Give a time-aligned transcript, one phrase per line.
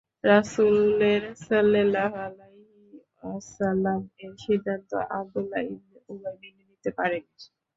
[0.25, 7.31] রাসূলের সাল্লাল্লাহু আলাইহি ওয়াসাল্লাম-এর সিদ্ধান্ত আব্দুল্লাহ ইবনে উবাই-মেনে নিতে পারেনি।